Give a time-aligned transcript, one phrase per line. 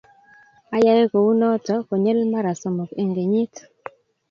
[0.75, 3.53] Ayae kunotok konyil mar somok eng kenyit